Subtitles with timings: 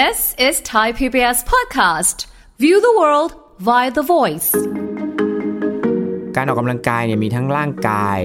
[0.00, 2.26] This is Thai PBS podcast.
[2.58, 3.30] View the world
[3.68, 4.50] via the voice.
[6.36, 8.18] การออกกำลังกายเนี่ยมีทั้งร่างกาย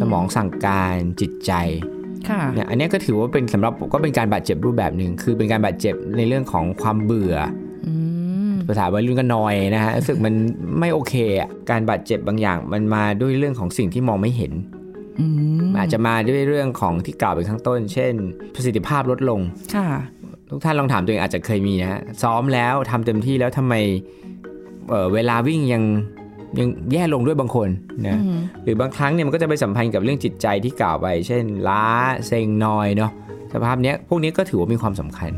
[0.00, 1.52] สมองสั่งการจิตใจ
[2.28, 7.36] ค่ะเนี่ยอันเนี้ยก็ถือว่าเป็นสำหรับก็เป็นการบาดเจ็บรูปแบบหนึ่งคือเป็นการบาดเจ็บในเรื่องของความเบื่อ
[7.86, 7.88] อ
[8.68, 10.34] ภาษาวัยรุ่นก็นอยนะฮะรู้สึกมัน
[10.80, 14.52] ไม่โอเคอะการบาดเจ็บบางอย่างมันมาด้วยเรื่องของสิ่งที่มองไม่เห็น
[15.20, 15.26] อื
[15.68, 18.14] มอาจจะมาด้วยเรื่องของที่กล่าวไปข้างต้น เช่น
[18.54, 19.40] ประสิทธิภาพลดลง
[19.74, 19.88] ค่ะ
[20.50, 23.74] ทุกท่านลองถามตัวเองอาจจะเคยมีนะฮะซ้อมแล้วทำเต็มที่แล้วทำไม
[24.88, 25.82] เอ่อเวลาวิ่งยัง
[26.58, 27.68] ยังแย่ลงด้วยบางคน
[28.06, 28.20] นะ
[28.62, 31.84] หรือบางครั้งเนี่ยมันก็จะไปสัมพันธ์กับเรื่องจิตใจที่กล่าวไป เช่น ล้า
[32.26, 33.10] เซ็งนอยเนาะ
[33.52, 35.32] สภาพเนี้ยพวกนี้ก็ถือว่ามีความสำคัญ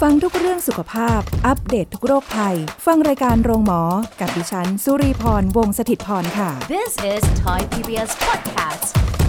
[0.00, 2.56] ฟังทุกเรื่องสุขภาพ อัปเดตททุกโรคภัย
[2.86, 3.82] ฟังรายการโรงหมอ
[4.20, 9.23] กับดิฉัน สุรีพรวงศิตพรค่ะ This is Thai PBS podcast.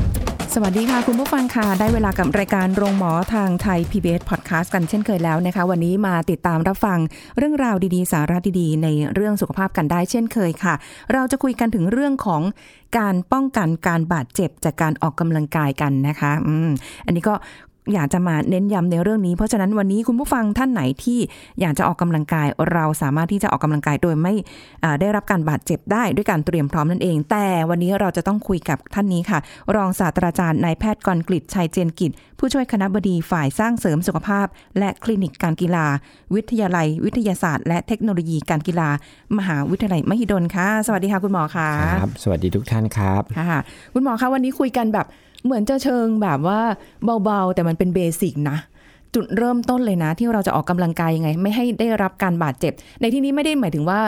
[0.57, 6.99] สวัสดีค่ะ คุณผู้ฟังค่ะ ได้เวลากับรายการโรงหมอทางไทย PBS Podcast กันเช่นเคยแล้วนะคะ วันนี้มาติดตามรับฟัง
[7.37, 10.75] เรื่องราวดีๆ สาระดีๆ ในเรื่องสุขภาพกันได้เช่นเคยค่ะ
[11.13, 12.41] เราจะคุยกันถึงเรื่องของ
[12.97, 16.69] การป้องกันการบาดเจ็บจากการออกกำลังกายกันนะคะอืม
[17.05, 17.35] อันนี้ก็
[17.93, 21.19] อยากจะมาเน้นย้ำในเรื่องนี้ เพราะฉะนั้นวันนี้คุณผู้ฟังท่านไหนที่
[21.61, 24.33] อยากจะออกกำลังกายเราสามารถที่จะออกกำลังกายโดยไม่
[24.99, 29.39] ได้รับการบาดเจ็บได้ด้วยการเตรียมพร้อมนั่นเอง แต่วันนี้เราจะต้องคุยกับท่านนี้ค่ะ
[29.75, 34.47] รองศาสตราจารย์นายแพทย์กรกฤษชัยเจนกิจ ผู้ช่วยคณะบดีฝ่ายสร้างเสริมสุขภาพ
[34.79, 35.85] และคลินิกการกีฬา
[36.35, 38.89] วิทยาลัย วิทยาศาสตร์ และเทคโนโลยีการกีฬา
[39.37, 41.69] มหาวิทยาลัยมหิดลค่ะ สวัสดีค่ะคุณหมอค่ะ
[42.01, 43.59] ครับสวัสดีทุกท่านครับค่ะ
[43.93, 45.07] คุณหมอคะวันนี้คุยกันแบบ
[45.43, 46.59] เหมือนจะเชิงแบบว่า
[47.23, 48.57] เบาๆ แต่มันเป็นเบสิกนะ
[49.13, 53.99] จุดเริ่มต้นเลยนะ ที่เราจะออกกำลังกายยังไง ไม่ให้ได้รับการบาดเจ็บ ในที่นี้ไม่ได้หมายถึงว่า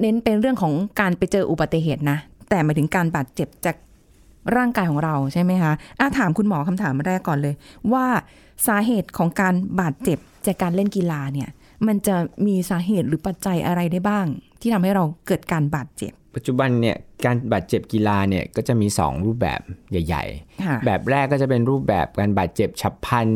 [0.00, 3.76] เน้นเป็นเรื่องของการไปเจออุบัติเหตุนะ แต่หมายถึงการบาดเจ็บจาก
[4.56, 7.54] ร่างกายของเราใช่ไหมคะอะถามคุณหมอคำถามแรกก่อนเลย
[7.92, 8.06] ว่า
[8.66, 11.48] สาเหตุของการบาดเจ็บจากการเล่นกีฬาเนี่ย
[11.86, 14.26] มันจะมีสาเหตุหรือปัจจัยอะไรได้บ้าง
[14.60, 19.60] ที่ทำให้เราเกิดการบาดเจ็บ ปัจจุบันเนี่ยการบาดเจ็บกีฬาเนี่ยก็จะมี 2 รูปแบบ
[19.90, 20.24] ใหญ่
[20.66, 23.28] ค่ะๆแบบแรกก็จะเป็นรูปแบบการบาดเจ็บฉับพลัน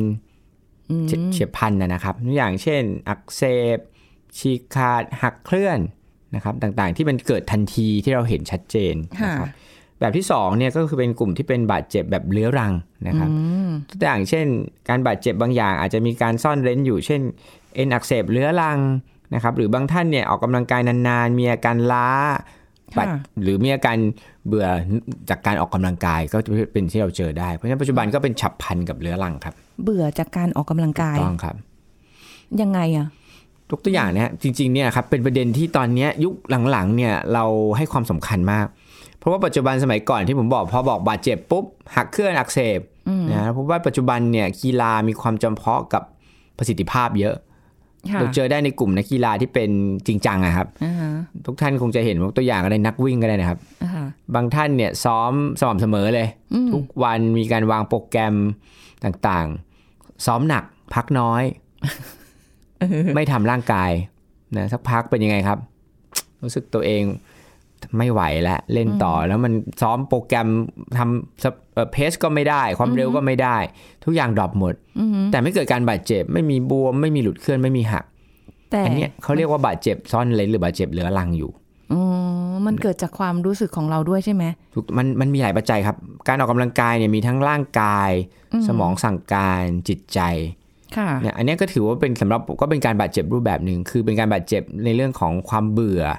[1.06, 3.42] เฉียเฉียบพลันนะนะครับตัวอย่างเช่น อักเส
[3.76, 3.78] บ
[4.38, 5.78] ฉีกขาดหักเคลื่อน
[6.34, 9.48] นะครับต่างๆที่มันเกิดทันทีที่เราเห็นชัดเจนนะครับ
[10.00, 12.72] แบบที่2เนี่ยก็คือเป็นกลุ่มที่เป็นบาดเจ็บแบบเรื้อรัง
[13.08, 13.30] นะครับ
[13.88, 14.47] ตัวอย่างเช่น
[14.88, 17.20] การบาดเจ็บบางอย่างอาจจะมีการซ่อนเร้นอยู่ เช่น
[17.74, 18.78] เอ็นอักเสบเรื้อรัง
[19.34, 22.59] นะครับหรือบางท่านเนี่ยออกกำลังกายนานๆ มีอาการล้าค่ะบาด
[23.42, 23.96] หรือมีอาการ
[24.46, 24.66] เบื่อ
[25.30, 26.38] จากการออกกำลังกายก็
[26.72, 31.56] เป็นที่เราเจอได้ เพราะฉะนั้นปัจจุบันก็เป็นฉับพลันกับเรื้อรังครับ เบื่อจากการออกกำลังกายต้องครับ
[32.60, 33.08] ยังไงอะ
[33.70, 36.34] ยกตัวอย่างนะฮะจริงๆเนี่ยครับเป็นประเด็นที่ตอนเนี้ยยุค
[36.70, 37.44] หลังๆเนี่ยเรา
[37.76, 38.66] ให้ความสำคัญมาก
[39.18, 41.64] เพราะว่าปัจจุบันสมัยก่อนที่ผมบอกพอบอกบาดเจ็บปุ๊บ
[41.96, 42.80] หักเคลื่อนอักเสบ
[43.32, 46.02] นะเพราะว่าปัจจุบันเนี่ยกีฬามีความจำเพาะกับ
[46.58, 47.49] ประสิทธิภาพเยอะค่ะ
[48.18, 49.70] เราเจอได้ในกลุ่มนักกีฬาที่เป็น
[50.06, 51.10] จริงจังอะครับอ่าฮะ
[51.46, 56.28] ทุกท่านคงจะเห็นว่าตัวอย่างอะไรนักวิ่งก็ได้นะครับอ่าฮะบางท่านเนี่ยซ้อมสม่ำเสมอเลย
[56.72, 58.34] ทุกวันมีการวางโปรแกรม
[59.04, 61.42] ต่างๆ ซ้อมหนักพักน้อย
[63.14, 63.90] ไม่ทำร่างกาย
[64.56, 65.58] นะสักพักเป็นยังไงครับ
[66.42, 67.02] รู้สึกตัวเอง
[67.98, 70.48] ไม่ไหวแล้วเล่นต่ออแล้วมันซ้อมโปรแกรม
[70.98, 73.56] ทำเพสก็ไม่ได้ ความเร็วก็ไม่ได้
[74.04, 74.74] ทุกอย่างดรอปหมด
[75.30, 78.04] แต่ไม่เกิดการบาดเจ็บ ไม่มีบวม ไม่มีหลุดเคลื่อนไม่มีหัก
[78.70, 81.50] แต่อันเนี้ยเขาเรียกว่าบาดเจ็บซ่อนเลนหรือบาดเจ็บเรื้อรังอยู่
[81.92, 82.00] อ๋อ
[82.66, 85.97] มันเกิดจากความรู้สึกของเราด้วยใช่ไหมถูกมันมันมีหลายปัจจัยครับ
[86.28, 88.10] การออกกำลังกายเนี่ยมีทั้งร่างกาย
[88.66, 90.20] สมองสั่งการจิตใจ
[90.97, 96.12] ค่ะเนี่ยอันเนี้ยก็ถือว่าเป็นสำหรับก็เป็นการบาดเจ็บรูปแบบหนึ่งคือเป็นการบาดเจ็บในเรื่องของความเบื่ออ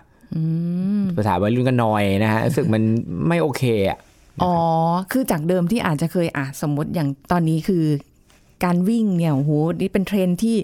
[1.17, 2.83] ภาษาวัยรุ่นก็นอยนะฮะรู้สึกมัน
[3.27, 3.97] ไม่โอเคอะ
[4.43, 4.55] อ๋อ
[5.11, 7.83] คือจากเดิมที่อาจจะเคยอะสมมติอย่างตอนนี้คือ
[8.63, 10.55] การวิ่งเนี่ยโอ้โหนี่เป็นเทรนด์ที่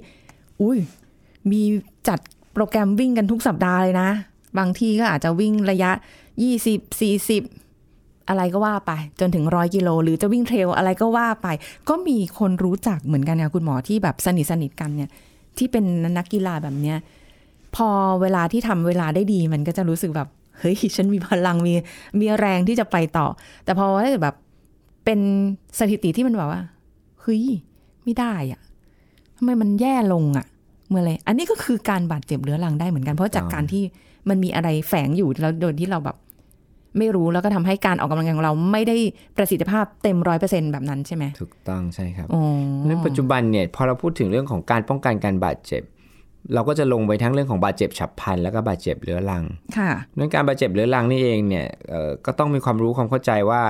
[0.62, 0.78] อุ้ย
[1.52, 1.62] มี
[2.08, 2.20] จัด
[2.54, 4.10] โปรแกรมวิ่งกันทุกสัปดาห์เลยนะ
[4.58, 5.92] บางที่ก็อาจจะวิ่งระยะ
[6.50, 11.48] 20 40อะไรก็ว่าไป จนถึงร้อยกิโล หรือจะวิ่งเทรลอะไรก็ว่าไป
[11.90, 15.10] ก็มีคนรู้จักเหมือนกันนะคุณหมอที่แบบสนิทสนิทกันเนี่ย
[15.58, 15.84] ที่เป็น
[16.18, 16.98] นักกีฬาแบบเนี้ย
[17.78, 17.90] พอ
[18.22, 20.28] เวลาที่ทำเวลาได้ดีมันก็จะรู้สึกแบบ
[20.60, 21.74] เฮ้ยฉันมีพลังมี
[22.20, 23.28] มีแรงที่จะไปต่อ
[23.66, 24.36] แต่พอถ้าเกิดแบบ
[25.06, 25.20] เป็น
[25.80, 26.62] สถิติที่มันแบบว่า
[27.22, 27.44] เฮ้ย
[28.04, 28.62] ไม่ได้อะ
[29.38, 30.46] ทำไมมันแย่ลงอะ
[30.90, 33.84] เมื่อไรอันนี้ก็คือการบาดเจ็บเรื้อรังได้เหมือนกัน เพราะจากการที่
[34.30, 36.18] มันมีอะไรแฝงอยู่แล้วโดยที่เราแบบ
[36.98, 38.96] ไม่รู้แล้วก็ทำให้การออกกำลังกายของเราไม่ได้
[39.38, 42.42] ประสิทธิภาพเต็มร้อยเปอร์เซ็นแบบนั้นใช่ไหมถูกต้องใช่ครับอ๋อ
[42.88, 45.84] ในปัจจุบันเนี่ยพอเราพูดถึงเรื่องของการป้องกันการบาดเจ็บ
[46.54, 49.44] เราก็จะลงไปทั้งเรื่องของบาดเจ็บฉับพลันแล้วก็บาดเจ็บเรื้อรัง
[49.78, 53.62] ค่ะเรื่องการบาดเจ็บเรื้อรังนี่เองเนี่ยเอ่อก็ต้องมีความรู้ความเข้าใจว่า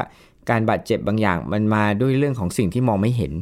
[0.49, 3.33] การบาดเจ็บบางอย่างมันมาด้วยเรื่องของสิ่งที่มองไม่เห็น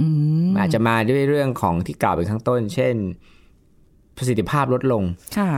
[0.00, 0.06] อื
[0.48, 2.94] มอาจจะมาด้วยเรื่องของที่กล่าวไปข้างต้น เช่น
[4.16, 5.02] ประสิทธิภาพลดลง
[5.38, 5.50] ค่ะ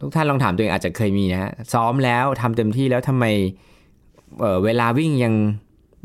[0.00, 3.24] ทุกท่านลองถามตัวเองอาจจะเคยมีนะฮะซ้อมแล้วทำเต็มที่แล้วทำไม
[4.40, 5.34] เอ่อเวลาวิ่งยัง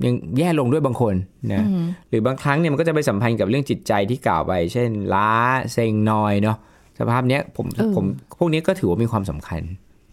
[0.05, 1.15] ยังแย่ลงด้วยบางคน
[1.53, 1.65] นะ
[2.09, 5.29] หรือบางครั้งเนี่ยมันก็จะไปสัมพันธ์กับเรื่องจิตใจที่กล่าวไป เช่น ล้า
[5.73, 6.57] เซ็งนอยเนาะ
[6.99, 8.05] สภาพเนี้ยผมเออผม
[8.37, 9.61] พวกนี้ก็ถือว่ามีความสำคัญ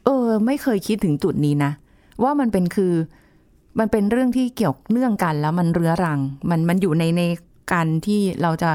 [0.04, 1.72] เออ ไม่เคยคิดถึงจุดนี้นะ
[2.22, 2.92] ว่ามันเป็นคือ
[3.78, 6.20] มันเป็นเรื่องที่เกี่ยวเนื่องกันแล้วมันเรื้อรัง
[6.50, 7.22] มันมันอยู่ในใน
[7.72, 8.70] การที่เราจะ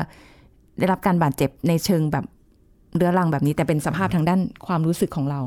[0.77, 2.25] ได้รับการบาดเจ็บในเชิงแบบ
[2.95, 5.39] เรื้อรังแบบนี้ แต่เป็นสภาพทางด้านความรู้สึกของเรา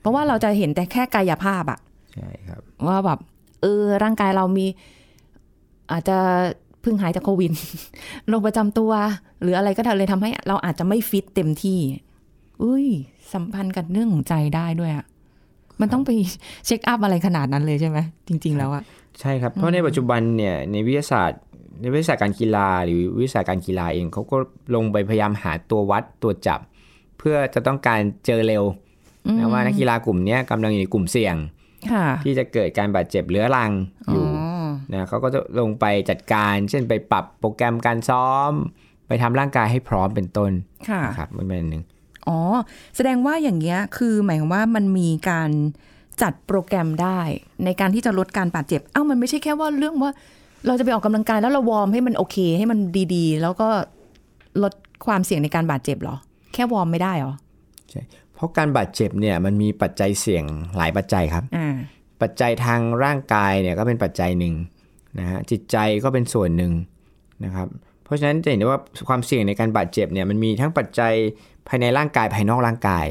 [0.00, 1.78] เพราะว่าเราจะเห็นแต่แค่กายภาพอะ
[2.14, 3.18] ใช่ครับ ว่าแบบ
[3.62, 4.66] เออร่างกายเรามี
[5.92, 6.16] อาจจะ
[6.82, 7.52] เพิ่งหายจากโควิด
[8.28, 8.92] โรคประจำตัว
[9.42, 11.78] หรืออะไรก็ได้เลยทำให้เราอาจจะไม่ฟิตเต็มที่
[12.62, 12.86] อุ้ย
[13.32, 15.06] สัมพันธ์กับเรื่องของใจได้ด้วยอะ
[15.80, 16.10] มันต้องไป
[16.66, 17.98] เช็คอัพอะไรขนาดนั้นเลยใช่ไหม
[18.28, 18.82] จริง ๆ แล้วอะ
[19.20, 21.40] ใช่ครับ เพราะในปัจจุบันเนี่ยในวิทยาศาสตร์
[21.80, 24.36] ในวิทยาศาสตร์การกีฬา หรือวิทยาศาสตร์การกีฬาเองเขาก็
[24.74, 26.60] ลงไปพยายามหาตัววัดตัวจับ
[27.18, 28.64] เพื่อจะต้องการเจอเร็ว
[29.38, 31.36] นะว่านักกีฬากลุ่มเนี้ยกำลังอยู่ในกลุ่มเสี่ยง
[31.92, 33.70] ค่ะที่จะเกิดการบาดเจ็บเรื้อรัง
[34.12, 34.24] อยู่
[34.92, 38.52] นะเขาก็จะลงไปจัดการ เช่นไปปรับโปรแกรมการซ้อม
[39.08, 40.50] ไปทำร่างกายให้พร้อมเป็นต้น
[40.88, 41.82] ค่ะนะครับมันเป็นอันหนึ่ง
[42.28, 42.38] อ๋อ
[42.96, 45.50] แสดงว่าอย่างเงี้ยคือหมายความว่ามันมีการ
[46.22, 47.20] จัดโปรแกรมได้
[47.64, 50.10] ในการที่จะลดการบาดเจ็บ เอ้ามันไม่ใช่แค่ว่าเรื่องว่า
[50.66, 52.78] เราจะไปออกกำลังกายแล้วเราวอร์มให้มันโอเค ให้มัน
[53.14, 53.68] ดีๆ แล้วก็
[54.62, 54.72] ลด
[55.06, 56.16] ความเสี่ยงในการบาดเจ็บเหรอ
[56.54, 57.34] แค่วอร์มไม่ได้เหรอ
[58.34, 60.44] เพราะการบาดเจ็บเนี่ยมันมีปัจจัยเสี่ยง
[60.76, 61.76] หลายปัจจัยครับอ่า
[62.22, 64.54] ปัจจัยทางร่างกายเนี่ยก็เป็นปัจจัยหนึ่ง
[65.18, 66.72] นะฮะจิตใจก็เป็นส่วนหนึ่ง
[67.44, 67.68] นะครับ
[68.04, 71.12] เพราะฉะนั้นจะเห็นได้ว่าความเสี่ยงในการบาดเจ็บเนี่ยมันมีทั้งปัจจัย
[71.68, 73.06] ภายในร่างกายภายนอกร่างกาย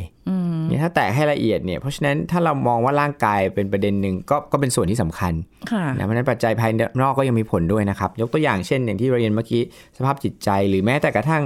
[0.67, 5.33] เนี่ยถ้าแตกให้ละเอียดเนี่ยเพราะฉะนั้นถ้าเรามองว่าร่างกายเป็นประเด็นหนึ่งก็ก็เป็นส่วนที่สำคัญ
[5.71, 6.71] ค่ะนะเพราะฉะนั้นปัจจัยภาย
[7.01, 9.61] นอกก็ยังมีผลด้วยนะครับ ยกตัวอย่างเช่น อย่างที่เราเรียนเมื่อกี้
[9.97, 11.43] สภาพจิตใจหรือแม้แต่กระทั่ง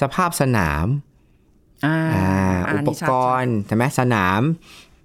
[0.00, 0.86] สภาพสนาม
[1.86, 2.28] อ่าอ่า
[2.68, 4.40] อ่าอุปนี่ชัดกรณ์ใช่ไหมสนาม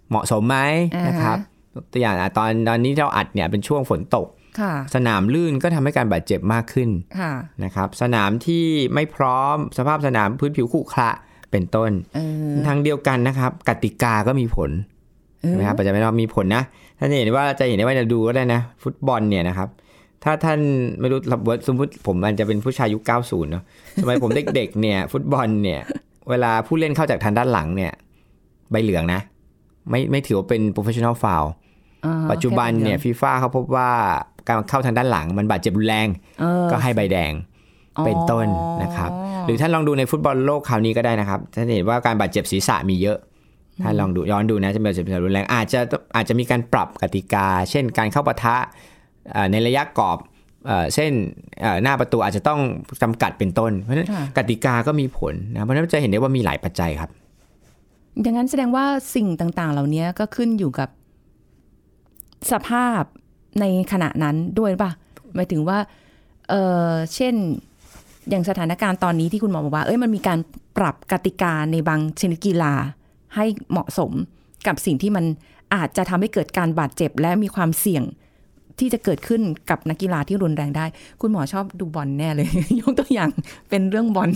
[0.10, 0.58] เหมาะสมไหม
[0.96, 1.38] อ่าฮะนะครับ
[1.76, 4.41] ยกตัวอย่างอะตอนตอนนี้เราอัดเนี่ยเป็นช่วงฝนตกค่ะ
[4.96, 6.90] สนามลื่นก็ทำให้การบาดเจ็บมากขึ้น
[7.20, 7.34] ค่ะ
[7.64, 11.10] นะครับ สนามที่ไม่พร้อมสภาพสนามพื้นผิวขรุขระ
[11.52, 12.20] เป็นต้นเอ
[12.52, 14.70] อทางเดียวกันนะครับ กติกาก็มีผล
[15.42, 16.64] เออนะครับปัจจัยภายนอกมีผลนะ
[17.00, 19.70] ท่านจะเห็นว่าจะเห็นได้ว่าจะดูก็ได้นะ ฟุตบอลเนี่ยนะครับ
[20.24, 20.60] ถ้าท่าน
[21.00, 21.20] ไม่รู้
[21.68, 23.64] สมมติผมอาจจะเป็นผู้ชายยุค 90 เนาะ
[24.02, 25.82] สมัยผมเด็กๆเนี่ย ฟุตบอลเนี่ย
[26.30, 27.92] เวลาผู้เล่นเข้าจากทางด้านหลังเนี่ย
[28.72, 29.22] ใบเหลืองนะ
[29.90, 31.48] ไม่ไม่ถือว่าเป็น professional foul
[32.06, 33.92] อ่าปัจจุบันเนี่ยฟีฟ่าเขาพบว่า
[34.48, 36.08] การเข้าทางด้านหลังมันบาดเจ็บรุนแรง
[36.40, 37.34] เออก็ให้ใบแดง
[38.06, 38.48] เป็นต้น
[38.84, 39.12] นะครับ
[39.46, 43.18] หรือท่านลองดูในฟุตบอลโลกคราวนี้ก็ได้นะครับท่านจะเห็นว่าการบาดเจ็บศีรษะมีเยอะ
[43.84, 45.80] ท่านลองดูย้อนดูนะจะมีบาดเจ็บศีรษะรุนแรงอาจจะ
[46.16, 48.56] อาจจะมีการปรับกติกา เช่นการเข้าปะทะ
[49.32, 50.18] เอ่อในระยะกรอบ
[50.68, 51.12] เอ่อเช่น
[51.62, 52.60] เอ่อหน้าประตูอาจจะต้อง
[53.02, 57.12] จำกัดเป็นต้น เพราะฉะนั้นค่ะกติกาก็มีผลนะเพราะฉะนั้นจะเห็นได้ว่ามีหลายปัจจัยครับ
[58.22, 58.86] อย่างนั้นแสดงว่า
[59.16, 60.90] สิ่งต่างๆ เหล่านี้ก็ขึ้นอยู่กับ
[62.52, 63.04] สภาพ
[63.60, 64.92] ในขณะนั้นด้วยป่ะ
[65.36, 65.78] หมายถึงว่า
[66.50, 66.54] เอ
[66.90, 67.36] อเช่น
[68.30, 70.40] อย่างสถานการณ์ตอนนี้ที่คุณหมอบอกว่า เอ้ยมันมีการ
[70.78, 72.74] ปรับกติกาในบางชนิดกีฬา
[73.36, 74.12] ให้เหมาะสม
[74.68, 75.26] กับสิ่งที่มัน
[75.76, 78.04] อาจจะทำให้เกิดการบาดเจ็บและมีความเสี่ยง
[78.82, 80.86] ที่จะเกิดขึ้นกับนักกีฬาที่รุนแรงได้
[81.22, 82.48] คุณหมอชอบดูบอลแน่เลย
[82.82, 83.30] ยกตัวอย่าง
[83.70, 84.30] เป็นเรื่องบอล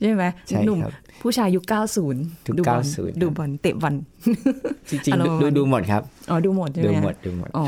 [0.00, 0.92] ใช่ไหมใช่หนุ่มครับ
[1.22, 3.94] ผู้ชายยุค 90ยุคดูบอล90ดูบอลเตะบอล
[4.90, 7.64] จริงอารมณ์ๆดูดูหมดครับอ๋อดูหมดใช่ไหมดูฮะหมดดูหมดอ๋อ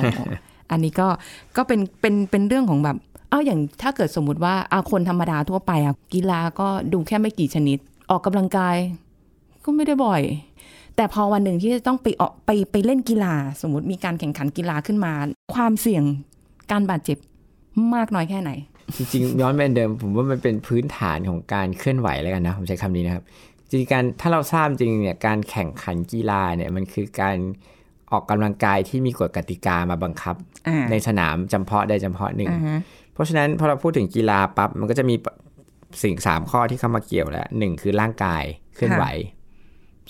[0.71, 1.09] อันนี้ก็
[1.57, 2.97] ก็เป็นเป็นเป็นเรื่องของแบบ
[3.33, 7.79] อ้าวอย่างถ้าเกิดสมมุติว่าอาคนธรรมดาทั่วไปอะกีฬาก็ดูแค่ไม่กี่ชนิด
[8.11, 8.76] ออกกำลังกาย
[9.64, 10.23] ก็ไม่ได้บ่อย
[10.97, 15.13] แต่พอวันหนึ่งที่จะต้องไปออกไปไปเล่นกีฬา สมมติมีการแข่งขันกีฬาขึ้นมา
[15.55, 16.05] ความเสี่ยง
[16.71, 17.19] การบาดเจ็บ
[17.95, 18.51] มากน้อยแค่ไหน
[18.97, 23.25] จริงๆ ย้อนไปเดิม ผมว่ามันเป็นพื้นฐานของการเคลื่อนไหวแล้วกันนะผมใช้คำนี้นะครับ
[23.69, 27.37] จริงๆการถ้าเราทราบจริงเนี่ยการแข่งขันกีฬาเนี่ยมันคือการ
[28.13, 30.37] ออกกำลังกายที่มีกฎกติกามาบังคับ
[30.69, 32.79] อ่าในสนามจำเพาะใดจำเพาะหนึ่งอ่าฮะ
[33.15, 35.15] เพราะฉะนั้นพอเราพูดถึงกีฬาปั๊บมันก็จะมี
[36.03, 39.05] สิ่งสามข้อที่เข้ามาเกี่ยวแล้วหนึ่งคือร่างกายเคลื่อนไหว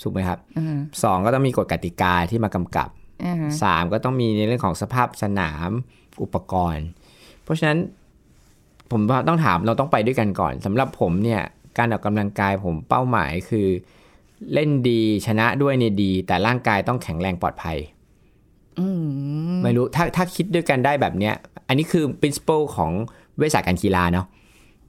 [0.01, 2.89] ถูกไหมครับอ่าสองก็ต้องมีกฎกติกาที่มากำกับ
[3.25, 5.69] อ่าฮะสามก็ต้องมีในเรื่องของสภาพสนาม
[6.21, 6.85] อุปกรณ์
[7.43, 7.79] เพราะฉะนั้น
[8.91, 11.41] ผมว่าต้องถามเราต้องไปด้วยกันก่อนสำหรับผมเนี่ย
[11.77, 13.67] การออกกำลังกายผมเป้าหมายคือ
[14.53, 17.77] เล่นดีชนะด้วยเนี่ยดี แต่ร่างกายต้องแข็งแรงปลอดภัย
[18.79, 18.87] อื
[19.53, 21.35] มไม่รู้ถ้าถ้าคิดด้วยกันได้แบบเนี้ย
[21.67, 22.91] อันนี้คือ principle ของ
[23.37, 24.25] เวชศาสตร์การกีฬาเนาะ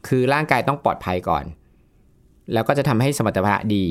[0.09, 1.45] คือร่างกายต้องปลอดภัยก่อน
[2.53, 3.87] แล้วก็จะทำให้สมรรถภาพดี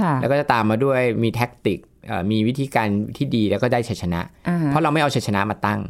[0.00, 5.80] ค่ะแล้วก็จะตามมาด้วยมีแท็กติกเอ่อมีวิธีการที่ดีแล้วก็ได้ชัยชนะอ่าเพราะเราไม่เอาชัยชนะมาตั้ง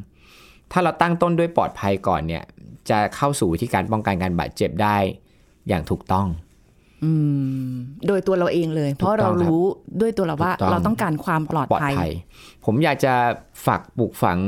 [0.73, 2.43] ถ้าเราตั้งต้นด้วยปลอดภัยก่อนเนี่ย
[2.91, 4.97] จะเข้าสู่วิธีการป้องกันการบาดเจ็บได้
[5.69, 6.27] อย่างถูกต้อง
[7.05, 7.13] อื
[7.69, 7.73] ม
[8.07, 9.63] โดยตัวเราเองเลย เพราะเรารู้
[10.01, 12.13] ด้วยตัวเราว่าถูกต้องเราต้องการความปลอดปลอดภัยภัย
[12.65, 13.15] ผมอยากจะ
[13.67, 14.39] ฝากปลูกฝัง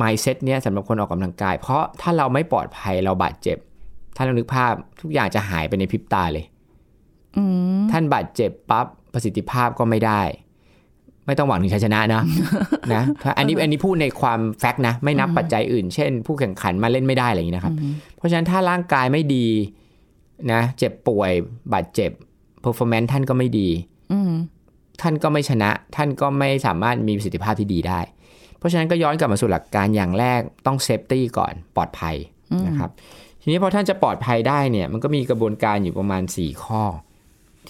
[0.00, 3.58] mindset เนี้ยสำหรับคนออกกำลังกาย เพราะถ้าเราไม่ปลอดภัยเราบาดเจ็บ
[4.16, 6.59] ถ้าเรานึกภาพทุกอย่างจะหายไปในพริบตาเลยอืม
[7.90, 10.22] ท่านบาดเจ็บปั๊บประสิทธิภาพก็ไม่ได้
[11.26, 12.22] ไม่ต้องหวังถึงชัยชนะนะ
[12.94, 17.74] นะถ้าอันนี้อันนี้พูดในความแฟกต์นะ ไม่นับปัจจัยอื่น เช่น ผู้แข่งขันมาเล่นไม่ได้อะไรอย่างนี้นะครับ
[18.16, 19.46] เพราะฉะนั้นถ้าร่างกายไม่ดี
[20.52, 21.32] นะ เจ็บป่วย
[21.72, 22.10] บาดเจ็บ
[22.64, 23.68] performance ท่านก็ไม่ดี
[24.12, 24.32] อืม
[25.00, 28.00] ท่านก็ไม่ชนะ ท่านก็ไม่สามารถมีประสิทธิภาพที่ดีได้
[28.58, 32.16] เพราะฉะนั้นก็ย้อนกลับมาสู่หลักการอย่างแรกต้องเซฟตี้ก่อนปลอดภัย
[32.66, 32.90] นะครับ
[33.42, 36.82] ทีนี้พอท่านจะปลอดภัยได้เนี่ย มันก็มีกระบวนการอยู่ประมาณ 4 ข้อ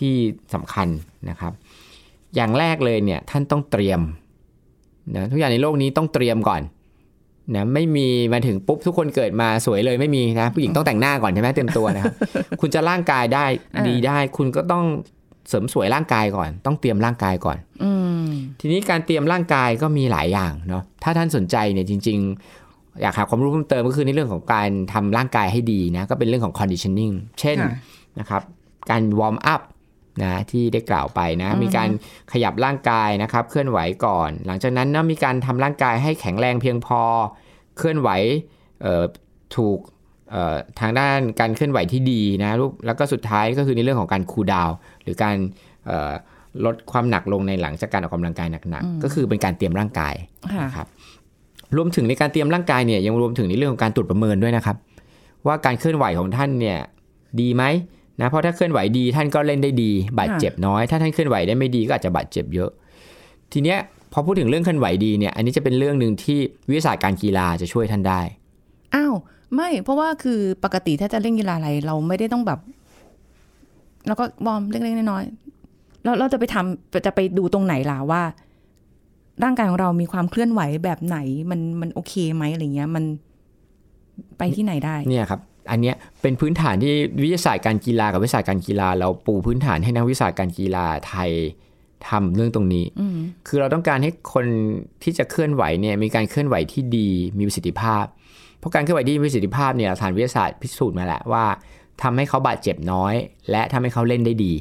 [0.01, 0.15] ที่
[0.55, 0.89] สำคัญ
[1.31, 1.53] นะครับ
[2.35, 4.01] อย่างแรกเลยเนี่ยท่านต้องเตรียม
[5.15, 6.63] นะทุกอย่างในโลกนี้ต้องเตรียมก่อน
[7.55, 12.15] นะไม่มีมาถึงปุ๊บทุกคนเกิดมาสวยเลยไม่มีนะผู้หญิงต้องแต่งหน้าก่อนใช่ไหมเตรียมตัวนะครับ
[12.61, 14.85] คุณจะร่างกายได้อ่าดีได้ คุณก็ต้อง
[15.49, 17.91] เสริมสวยร่างกายก่อน ต้องเตรียมร่างกายก่อนอื
[18.25, 18.27] ม
[18.61, 22.19] ทีนี้การเตรียมร่างกายก็มีหลายอย่างเนาะถ้าท่านสนใจเนี่ยจริง
[22.61, 27.73] ๆ อยากหาความรู้เพิ่มเติมก็คือในเรื่องของการทำร่างกายให้ดีนะก็เป็นเรื่องของ conditioning เช่นค่ะ
[28.21, 28.43] นะครับ
[28.91, 29.61] การวอร์มอัพ
[30.23, 31.89] นะที่ได้กล่าวไปนะมีการ
[32.33, 37.01] ขยับร่างกายนะครับ เคลื่อนไหวก่อน หลังจากนั้นนะมีการทำร่างกายให้แข็งแรงเพียงพอ
[37.77, 38.09] เคลื่อนไหว
[38.83, 39.05] เอ่อ
[39.57, 39.79] ถูก
[40.31, 45.37] เอ่อทางด้านการเคลื่อนไหวที่ดีนะลูกแล้วก็สุดท้ายก็คือในเรื่องของการคูลดาวน์หรือการ
[45.87, 46.13] เอ่อ
[46.65, 50.15] ลดความหนักลงในหลังจากการออกกำลังกายหนักๆก็คือเป็นการเตรียมร่างกาย
[50.53, 50.87] ค่ะนะครับ
[51.77, 54.77] รวมถึงในการเตรียมร่างกายเนี่ยยังรวมถึงในเรื่องของการตรวจประเมินด้วยนะครับ
[55.47, 56.79] ว่าการเคลื่อนไหวของท่านเนี่ย
[57.41, 57.63] ดีไหม
[58.21, 62.71] นะเพราะถ้าเคลื่อนไหวดีท่านก็เล่นได้ดีบาดเจ็บน้อย ถ้าท่านเคลื่อนไหวได้ไม่ดีก็อาจจะบาดเจ็บเยอะ
[63.53, 63.79] ทีเนี้ย
[64.13, 68.21] พอพูดถึงเรื่องเคลื่อนไหวดีเนี่ยอันนี้จะเป็นเรื่องหนึ่งที่วิทยาศาสตร์การกีฬาจะช่วยท่านได้
[68.95, 69.15] อ้าว
[69.55, 72.61] ไม่เพราะว่าคือปกติถ้าจะเล่นกีฬาอะไรเราไม่ได้ต้องแบบ
[74.07, 78.23] แล้วก็วอร์มเล็กๆน้อยๆแล้วเราจะไปทำจะไปดูตรงไหนล่ะว่า
[79.45, 81.19] ร่างกายของเรามีความเคลื่อนไหวแบบไหน
[81.51, 83.05] มันมันโอเคไหมอะไรเงี้ย มัน
[84.39, 91.31] ไปที่ไหนได้ เนี่ยครับ อันเนี้ยเป็นพื้นฐานที่วิทยาศาสตร์การกีฬากับวิทยาศาสตร์การกีฬา เราปูพื้นฐานให้นักวิทยาศาสตร์การกีฬาไทย
[92.09, 94.47] ทำเรื่องตรงนี้อืมคือเราต้องการให้คน
[95.03, 97.09] ที่จะเคลื่อนไหวเนี่ยมีการเคลื่อนไหวที่ดี
[97.39, 98.05] มีประสิทธิภาพ
[98.59, 101.45] เพราะการเคลื่อนไหวที่มีประสิทธิภาพเนี่ยฐานวิทยาศาสตร์พิสูจน์มาแล้วว่า
[102.03, 103.15] ทำให้เขาบาดเจ็บน้อย
[103.51, 104.53] และทำให้เขาเล่นได้ดี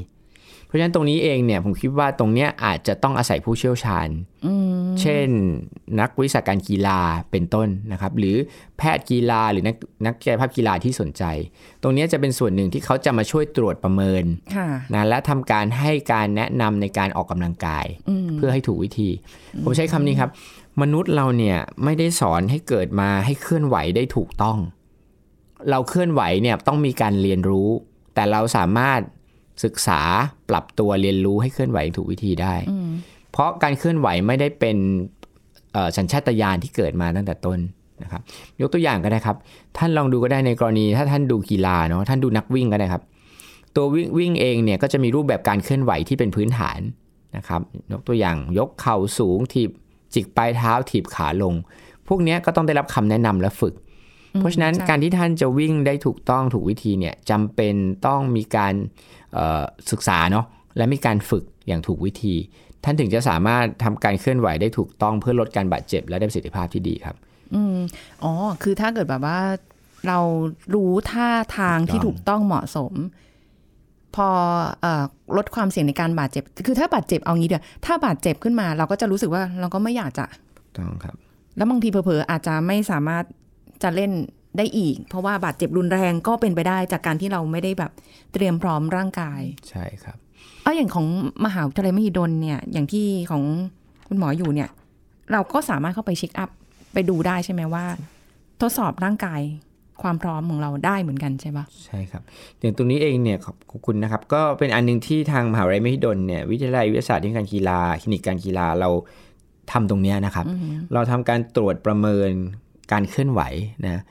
[0.70, 4.08] เพราะฉะนั้นตรงนี้เองเนี่ยผมคิดว่าตรงเนี้ยอาจจะต้องอาศัยผู้เชี่ยวชาญ
[4.46, 5.30] อืมเช่น
[6.00, 7.00] นักวิชาการกีฬา
[7.32, 8.36] เป็นต้นนะครับ หรือ
[8.78, 11.24] แพทย์กีฬาหรือนักนักกายภาพกีฬาที่สนใจ
[11.82, 14.24] ตรงเนี้ยจะเป็นส่วนหนึ่งที่เขาจะมาช่วยตรวจประเมิน
[14.56, 19.10] ค่ะนะและทำการให้การแนะนำในการออกกำลังกายอืมเพื่อให้ถูกวิธี
[19.64, 20.30] ผมใช้คำนี้ครับ
[20.82, 24.58] มนุษย์เราเนี่ยไม่ได้สอนให้เกิดมาให้เคลื่อนไหวได้ถูกต้อง
[25.70, 27.70] เราเคลื่อนไหวเนี่ยต้องมีการเรียนรู้
[28.16, 29.00] แต่เราสามารถ
[29.64, 30.02] ศึกษา
[30.50, 32.90] ปรับตัวเรียนรู้ให้เคลื่อนไหวถูกวิธีได้อืม
[33.32, 34.78] เพราะการเคลื่อนไหวไม่ได้เป็น
[35.74, 37.60] เอ่อสัญชาตญาณที่เกิดมาตั้งแต่ต้น
[38.04, 38.22] นะครับ
[38.62, 39.38] ยกตัวอย่างก็ได้ครับ
[39.78, 43.04] ท่านลองดูก็ได้ในกรณี ถ้าท่านดูกีฬาเนาะท่านดูนักวิ่งก็ได้ครับ
[43.76, 46.80] ตัววิ่งวิ่งเองเนี่ยก็จะมีรูปแบบการเคลื่อนไหวที่เป็นพื้นฐาน
[47.38, 47.62] นะครับ
[47.92, 49.70] ยกตัวอย่างยกเข่าสูงถีบ
[50.14, 51.54] จิกปลายเท้าถีบขาลง
[52.08, 53.74] พวกเนี้ยก็ต้องได้รับคำแนะนำและฝึก
[54.38, 57.76] เพราะฉะนั้นใช่การที่ท่านจะวิ่งได้ถูกต้องถูกวิธีเนี่ยจำเป็น
[58.08, 58.74] ต้องมีการ
[59.34, 60.46] เอ่อศึกษาเนาะ
[60.78, 62.36] และมีการฝึกอย่างถูกวิธี
[62.84, 67.16] ท่านถึงจะสามารถทำการเคลื่อนไหวได้ถูกต้องเพื่อลดการบาดเจ็บและได้ประสิทธิภาพที่ดีครับ
[67.54, 67.78] อืม
[68.24, 68.34] อ๋อ
[68.64, 69.40] คือถ้าเกิดแบบว่า
[70.08, 70.20] เรา
[70.76, 72.94] รู้ท่าทางที่ถูถูกกต้ต้อองงเหมาะสม
[74.16, 74.28] พอ
[74.82, 75.04] เอ่อ
[75.38, 80.26] ลดความเสี่ยงในการบาดเจ็บ คือถ้าบาดเจ็บเอางี้เดียวถ้าบาดเจ็บขึ้นมา เราก็จะรู้สึกว่าเราก็ไม่อยากจะ
[80.78, 81.16] ต้องครับ
[81.58, 83.24] แล้วบางทีเผลอๆอาจจะไม่สามารถ
[83.84, 84.12] จะเล่น
[84.58, 87.92] ได้อีก เพราะว่าบาดเจ็บรุนแรงก็เป็นไปได้จากการที่เราไม่ได้แบบ
[88.34, 90.18] เตรียมพร้อมร่างกาย ใช่ครับ
[90.64, 91.08] เอาอย่างของ
[91.46, 93.44] มหาวิทยาลัยมหิดลเนี่ยอย่างที่ของ
[94.08, 94.70] คุณหมออยู่เนี่ย
[95.32, 96.50] เราก็สามารถเข้าไปเช็คอัพ
[96.94, 97.86] ไปดูได้ใช่ไหมว่า
[98.62, 99.42] ทดสอบร่างกาย
[100.02, 102.22] ความพร้อมของเราได้เหมือนกันใช่ปะใช่ครับ
[102.60, 108.90] อย่างตรงนี้เองเนี่ยขอบขอบคุณนะครับ ก็เป็นอันหนึงที่ทางมหาวิทยาลัยมหิดลเนี่ยวิทยาลัยวิทยาศาสตร์ที่การกีฬาคลินิกการกีฬาเรา
[109.72, 110.46] ทำตรงเนี้ยนะครับ
[110.94, 112.30] เราทำการตรวจประเมิน
[112.92, 113.42] การเคลื่อนไหว
[113.88, 114.02] นะ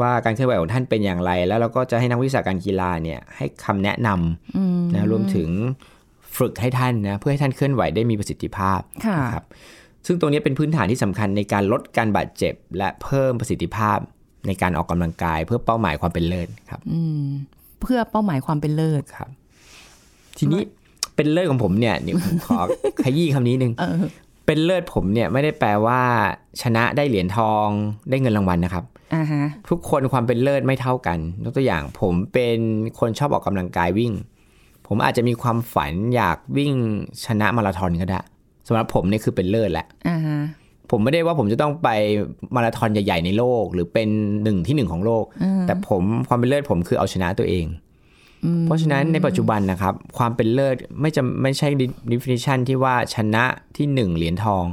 [0.00, 5.48] ว่าการเคลื่อนไหวของท่านเป็นอย่างไร แล้วเราก็จะให้นักวิชาการกีฬาเนี่ยให้คำแนะนำนะรวมถึง
[6.38, 9.44] ฝึกให้ท่านนะเพื่อให้ท่านเคลื่อนไหวได้มีประสิทธิภาพค่ะนะครับ
[10.06, 13.98] ซึ่งตรงนี้เป็นพื้นฐานที่สำคัญในการลดการบาดเจ็บ และเพิ่มประสิทธิภาพ
[14.46, 17.26] ในการออกกำลังกายเพื่อเป้าหมายความเป็นเลิศครับอืม
[17.80, 19.30] เพื่อเป้าหมายความเป็นเลิศครับ
[20.38, 20.62] ทีนี้
[21.16, 22.60] เป็นเลิศของผมเนี่ยเดี๋ยวผมขอ
[23.04, 23.72] ขยี้คำนี้หนึ่ง
[24.46, 26.00] เออเป็นเลิศผมเนี่ยไม่ได้แปลว่า
[26.62, 27.68] ชนะได้เหรียญทอง
[28.10, 28.84] ได้เงินรางวัลนะครับ
[29.14, 32.58] อ่าฮะทุกคนความเป็นเลิศไม่เท่ากันยกตัวอย่างผมเป็น
[32.98, 34.12] คนชอบออกกำลังกายวิ่ง
[34.86, 36.72] ผมอาจจะมีความฝันอยากวิ่ง
[37.26, 38.20] ชนะมาราธอนก็ได้
[38.66, 40.38] สำหรับผมเนี่ยคือเป็นเลิศแหละอ่าฮะ
[40.90, 41.88] ผมไม่ได้ว่าผมจะต้องไป
[42.54, 44.08] มาราธอนใหญ่ๆในโลก หรือเป็น
[44.42, 45.24] หนึ่งที่หนึ่งของโลก
[45.66, 47.66] แต่ผมความเป็นเลิศผมคือเอาชนะตัวเอง
[48.64, 51.68] เพราะฉะนั้นในปัจจุบันนะครับ ความเป็นเลิศไม่จะไม่ใช่
[52.12, 53.44] definition ที่ว่าชนะ
[53.76, 54.64] ที่หนึ่งเหรียญทอง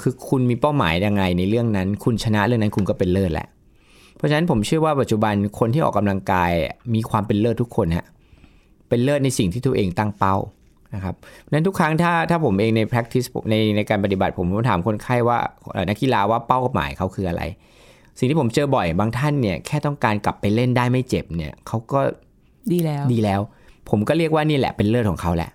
[0.00, 3.48] คือคุณมีเป้าหมายยังไงในเรื่องนั้น คุณชนะเรื่องนั้นคุณก็เป็นเลิศแหละ
[4.16, 6.52] เพราะฉะนั้นผมเชื่อว่าปัจจุบันคนที่ออกกำลังกาย
[6.94, 8.06] มีความเป็นเลิศทุกคนฮะ
[8.88, 10.36] เป็นเลิศในสิ่งที่ตัวเองตั้งเป้า
[10.94, 15.38] นะครับเพราะฉะนั้นทุกครั้งถ้าถ้าผมเองใน practice ในในการปฏิบัติผมผมถามคนไข้ว่า
[15.88, 17.42] นักกีฬาว่าเป้าหมายเขาคืออะไร
[18.18, 22.00] สิ่งที่ผมเจอบ่อยบางท่านเนี่ยแค่ต้องการกลับไปเล่นได้ไม่เจ็บเนี่ยเขาก็
[22.72, 23.40] ดีแล้วดีแล้ว
[23.90, 25.50] ผมก็เรียกว่านี่แหละเป็นเลิศของเขาแหละ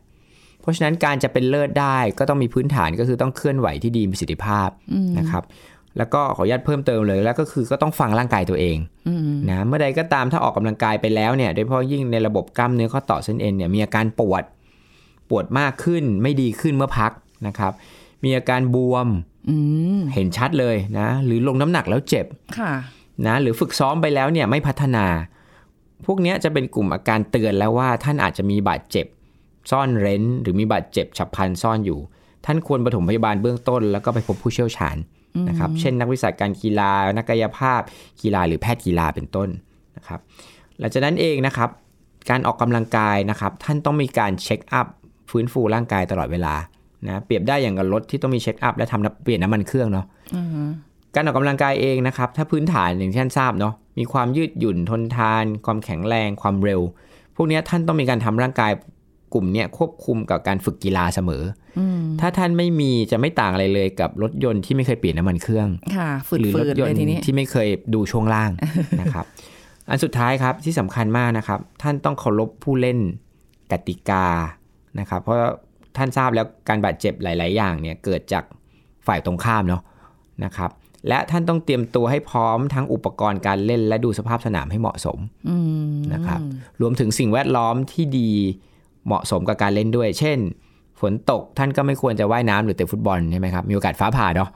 [0.62, 4.70] เพราะฉะนั้นการจะเป็นเลิศได้ก็ต้องมีพื้นฐานก็คือต้องเคลื่อนไหวที่ดีมีประสิทธิภาพ
[5.20, 5.44] นะครับ
[5.98, 8.78] แล้วก็ขออนุญาตเพิ่มเติมเลยแล้วก็คือก็ต้องฟังร่างกายตัวเอง
[9.50, 14.44] นะเมื่อใดก็ตามถ้าออกกำลังกายไปแล้วเนี่ย โดยเฉพาะยิ่งในระบบกล้ามเนื้อข้อต่อเส้นเอ็นเนี่ยมีอาการปวด
[15.30, 17.12] ปวดมากขึ้นไม่ดีขึ้นเมื่อพัก
[17.48, 17.74] นะครับ
[18.24, 19.08] มีอาการบวม
[19.50, 19.58] อื
[19.98, 22.26] มเห็นชัดเลยนะ หรือลงน้ำหนักแล้วเจ็บ
[22.58, 22.72] ค่ะ
[23.28, 25.06] นะหรือฝึกซ้อมไปแล้วเนี่ยไม่พัฒนา
[26.08, 29.06] พวกนี้จะเป็นกลุ่มอาการเตือนแล้วว่าท่านอาจจะมีบาดเจ็บ
[29.72, 32.00] ซ่อนเร้น หรือมีบาดเจ็บฉับพลันซ่อนอยู่
[32.46, 34.98] ท่านควรปฐมพยาบาลเบื้องต้น แล้วก็ไปพบผู้เชี่ยวชาญ
[35.50, 37.82] นะครับ เช่น นักวิชาการกีฬา นักกายภาพ
[38.22, 39.50] กีฬาหรือแพทย์กีฬาเป็นต้น
[39.98, 40.20] นะครับ
[40.80, 41.70] หลังจากนั้นเองนะครับ
[42.30, 44.88] การออกกำลังกายนะครับ ท่านต้องมีการเช็คอัพ
[45.30, 46.56] ฟื้นฟูร่างกายตลอดเวลา
[47.06, 50.06] นะเปรียบได้อย่างกับรถที่ต้องมีเช็คอัพและทำเปลี่ยนน้ำมันเครื่องเนาะ
[51.18, 56.82] การออกกำลังกายเองนะครับ ถ้าพื้นฐานอย่างที่ท่านทราบเนาะมีความยืดหยุ่นทนทาน ความแข็งแรงความเร็ว
[57.36, 58.72] พวกเนี้ยท่านต้องมีการทำร่างกาย
[59.34, 61.44] กลุ่มเนี้ยควบคุมกับการฝึกกีฬาเสมอ
[61.78, 61.82] อ
[62.22, 68.52] ถ้าท่านไม่มีจะไม่ต่างอะไรเลยกับรถยนต์ที่ไม่เคยเปลี่ยนน้ำมันเครื่องค่ะฝืหรือรถดๆยเลนยต์ทีนี้ที่ไม่เคยดูช่วงล่าง
[69.02, 69.26] นะครับ
[69.90, 73.00] อันสุดท้ายครับที่สำคัญมากนะครับ ท่านต้องเคารพผู้เล่น
[73.72, 74.26] กติกา
[75.00, 75.38] นะครับ เพราะ
[75.98, 78.44] ท่านทราบแล้วการบาดเจ็บหลาย ๆ อย่างเนี่ยเกิดจาก
[79.08, 79.82] ฝ่ายตรงข้ามเนาะ
[80.44, 80.72] นะครับ
[81.08, 85.20] และท่านต้องเตรียมตัวให้พร้อมทั้งอุปกรณ์การเล่น และดูสภาพสนามให้เหมาะสม
[86.14, 86.40] นะครับ
[86.82, 88.32] รวมถึงสิ่งแวดล้อมที่ดี
[89.08, 90.40] เหมาะสมกับการเล่นด้วย เช่น
[91.02, 94.50] ฝนตกท่านก็ไม่ควรจะว่ายน้ำหรือเตะฟุตบอลใช่ไหมครับ มีโอกาสฟ้าผ่าเนาะ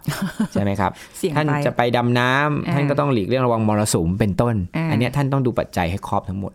[0.53, 6.51] ใช่ไหมครับเสี่ยงท่านไปจะไปดำน้ำอ่าท่านก็ต้องหลีกเลี่ยงระวังมรสุมเป็นต้นอ่าอันเนี้ยท่านต้องดูปัจจัยให้ครอบทั้งหมด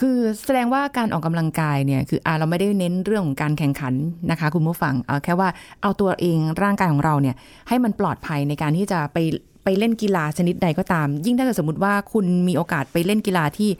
[0.00, 3.94] คือแสดงว่าการออกกำลังกายเนี่ยคืออเราไม่ได้เน้นเรื่องของการแข่งขัน
[4.30, 5.48] นะคะ คุณผู้ฟังเอาแค่ว่า
[5.82, 7.36] เอาตัวเองร่างกายของเราเนี่ย
[7.68, 9.18] ให้มันปลอดภัยในการที่จะไป
[9.64, 13.70] ไปเล่นกีฬาชนิดใดก็ตาม ยิ่งถ้าเกิดสมมติว่าคุณมีโอกาสไปเล่นกีฬาที่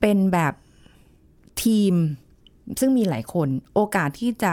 [0.00, 0.54] เป็นแบบ
[1.62, 1.94] ทีม
[2.80, 4.52] ซึ่งมีหลายคน โอกาสที่จะ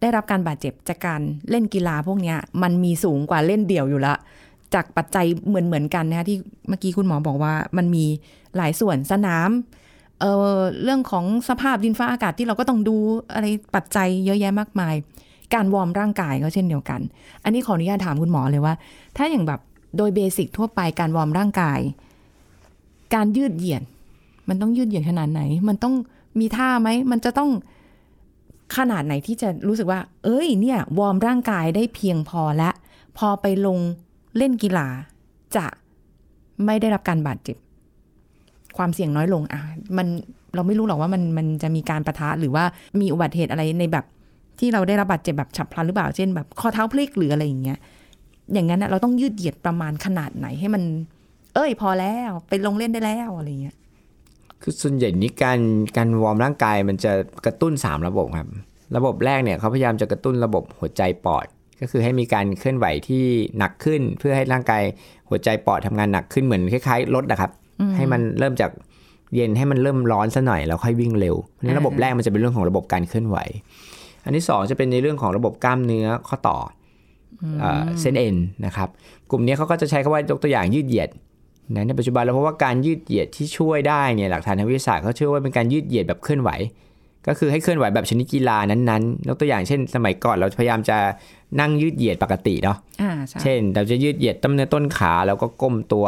[0.00, 4.14] ได้รับการบาดเจ็บจากการเล่นกีฬาพวกนี้มันมีสูงกว่าเล่นเดี่ยวอยู่ละ
[4.74, 8.04] จากปัจจัยเหมือนเหมือนๆกันนะคะที่เมื่อกี้คุณหมอบอกว่ามันมี
[8.56, 9.50] หลายส่วนสนาม
[10.20, 10.24] เอ
[10.56, 12.96] อเรื่องของสภาพดินฟ้าอากาศที่เราก็ต้องดู
[13.34, 14.94] อะไรปัจจัยเยอะแยะมากมาย
[15.54, 17.00] การวอร์มร่างกายก็เช่นเดียวกัน
[17.44, 18.74] อันนี้ขออนุญาตถามคุณหมอเลยว่า
[19.16, 19.60] ถ้าอย่างแบบ
[19.96, 21.80] โดยเบสิกทั่วไปการวอร์มร่างกาย
[23.14, 23.82] การยืดเหยียด
[24.48, 25.94] มันต้องยืดเหยียดขนาดไหน มันต้อง
[26.38, 27.50] มีท่าไหม มันจะต้อง
[28.76, 32.70] ขนาดไหนที่จะรู้สึกว่า เอ้ย เนี่ยวอร์มร่างกายได้เพียงพอและ
[33.18, 33.78] พอไปลง
[34.36, 34.86] เล่นกีฬา
[35.56, 35.66] จะ
[36.64, 37.56] ไม่ได้รับการบาดเจ็บ
[38.76, 39.60] ความเสี่ยงน้อยลงอะ
[39.96, 40.06] มัน
[40.54, 42.64] เราไม่รู้หรอกว่ามันมันจะมีการประทะหรือว่า
[43.00, 44.04] มีอุบัติเหตุอะไรในแบบ
[44.58, 47.78] ที่เราได้รับบาดเจ็บแบบฉับพลันหรือเปล่าเช่นแบบข้อเท้าพลิกหรืออะไรอย่างเงี้ย
[48.52, 50.82] อย่างนั้นนะเราต้องยืดเหยียดประมาณขนาดไหนให้มัน
[51.54, 53.76] เอ้ย พอแล้วไปลงเล่นได้แล้วอะไรเงี้ย
[54.62, 55.60] คือส่วนใหญ่นี้การ
[55.96, 57.12] การวอร์มร่างกายมันจะ
[57.46, 58.48] กระตุ้น 3 ระบบครับ
[58.96, 61.46] ระบบแรกเนี่ยเขาพยายามจะกระตุ้นระบบหัวใจปอด
[61.80, 63.24] ก็คือให้มีการเคลื่อนไหวที่
[63.58, 64.82] หนักขึ้น เพื่อให้ร่างกาย
[65.28, 67.50] หัวใจปอดทำงานหนักขึ้นเหมือนคล้ายๆรถนะครับ
[67.96, 68.70] ให้มันเริ่มจาก
[69.34, 73.36] เย็นให้มันเริ่มร้อนซะหน่อยแล้วค่อยวิ่งเร็วเพราะฉะนั้นระบบแรกมันจะเป็นเรื่องของระบบการเคลื่อนไหว
[74.24, 76.58] อันที่สองจะเป็นในเรื่องของระบบกล้ามเนื้อข้อต่อ
[77.42, 78.88] อเอ่อเส้นเอ็นนะครับ
[79.30, 81.10] กลุ่มนี้เขาก็จะใช้คำว่ายกตัวอย่างยืดเหยียด
[81.74, 86.50] นะในปัจจุบันเราพบว่าการยืดเหยียดที่ช่วยได้เนี่ยหลักฐานทางวิทยาศาสตร์เขาเชื่อว่าเป็นการยืดเหยียดแบบเคลื่อนไหว
[87.26, 90.96] ก็คือให้เคลื่อนไหวแบบชนิดกีฬานั้นๆยกตัวอย่างเช่น สมัยก่อนเราพยายามจะ
[91.60, 96.06] นั่งยืดเหยียดปกติเนาะอ่าใช่เช่น เราจะยืดเหยียดต้นเนื้อต้นขาแล้วก็ก้มตัว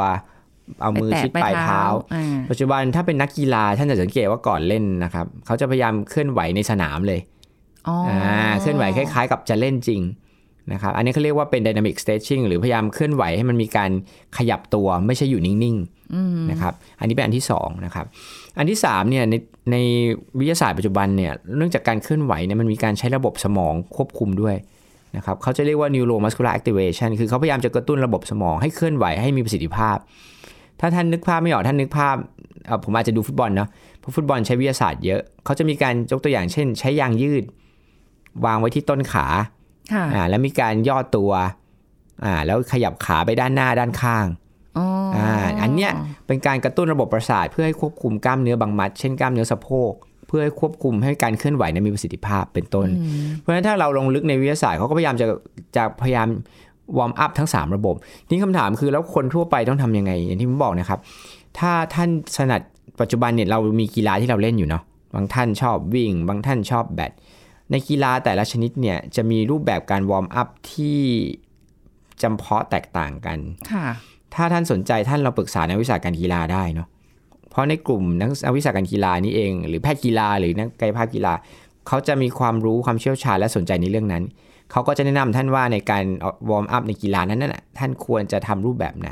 [0.83, 1.83] เอามือไปแตะชิดปลายเท้า
[2.15, 7.21] อ่าปัจจุบันถ้าเป็นนักกีฬาท่านจะสังเกตว่าก่อนเล่นนะครับเขาจะพยายามเคลื่อนไหวในสนามเลย
[7.89, 10.01] อ๋อออ่าเคลื่อนไหวคล้ายๆ กับจะเล่นจริง
[10.73, 13.91] นะครับอันนี้เขาเรียกว่าเป็น dynamic stretching หรือพยายามเคลื่อนไหวให้มันมีการ
[14.37, 18.07] ขยับตัวไม่ใช่อยู่นิ่งๆนะครับอันนี้เป็นอันที่สองนะครับ
[18.59, 19.35] อันที่สามเนี่ยใน
[19.73, 19.77] ใน
[20.39, 24.57] วิทยาศาสตร์ปัจจุบันเนี่ยเนื่องจากการเคลื่อนไหวเนี่ยมันมีการใช้ระบบสมองควบคุมด้วย
[25.17, 29.97] นะครับเขาจะเรียกว่า neuromuscular activation คือเขาพยายามจะกระตุ้นระบบสมองให้เคลื่อนไหวให้มีประสิทธิภาพ
[30.81, 32.17] ถ้าท่านนึกภาพไม่ออกท่านนึกภาพ
[32.67, 33.69] เอ่อผมอาจจะดูฟุตบอลเนาะ
[34.01, 37.45] เพราะฟุตบอลใช้วิทยาศาสตร์เยอะเขาจะมีการยกตัวอย่างเช่น ใช้ยางยืด
[38.45, 39.62] วางไว้ที่ต้นขาค่ะ
[40.15, 41.33] อ่าแล้วมีการย่อตัว
[42.25, 44.27] อ่าแล้วขยับขาไปด้านหน้าด้านข้าง
[44.79, 45.31] อ๋อออ่า
[45.63, 45.93] อันเนี้ย
[46.27, 49.93] เป็นการกระตุ้นระบบประสาท เพื่อให้ควบคุมกล้ามเนื้อบางมัด เช่นกล้ามเนื้อสะโพก
[50.29, 52.89] เพื่อให้ควบคุมให้การเคลื่อนไหวนั้นมีประสิทธิภาพเป็นต้น
[53.39, 55.27] เพราะฉะนั้นถ้าเราลงลึกในวิทยาศาสตร์เขาก็พยายามจะ
[55.77, 56.29] จะพยายาม
[56.99, 57.95] วอร์มอัพทั้ง 3 ระบบ
[58.31, 61.01] นี่คำถามคือแล้วคนทั่วไปต้องทำยังไง อย่างที่ผมบอกนะครับ
[61.59, 62.61] ถ้าท่านถนัด
[63.01, 64.83] ปัจจุบันเนี่ยเรามีกีฬาที่เราเล่นอยู่เนาะ
[65.15, 67.13] บางท่านชอบวิ่ง บางท่านชอบแบด
[67.73, 71.01] ในกีฬาแต่ละชนิดเนี่ยจะมีรูปแบบการวอร์มอัพที่
[72.23, 73.39] จำเพาะแตกต่างกัน
[73.73, 73.87] ค่ะ
[74.35, 76.89] ถ้าท่านสนใจท่านเราปรึกษานักวิชาการกีฬาได้เนาะ
[77.51, 81.33] เพราะในกลุ่มนักวิชาการกีฬานี้เอง หรือแพทย์กีฬาหรือนักกายภาพกีฬา
[81.89, 84.25] เขาจะมีความรู้ความเชี่ยวชาญและสนใจในเรื่องนั้น
[84.71, 86.05] เขาก็จะแนะนำท่านว่าในการ
[86.51, 89.09] วอร์มอัพในกีฬานั้นน่ะท่านควรจะทำรูปแบบไหน